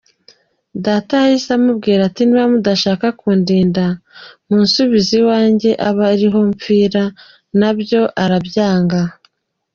[0.85, 3.85] Data yahise amubwira ati “Niba mudashaka kundinda,
[4.47, 7.03] munsubize iwanjye abe ariho mpfira,
[7.59, 9.01] nabyo arabyanga.